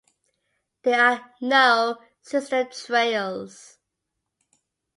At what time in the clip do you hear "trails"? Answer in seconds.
2.71-3.77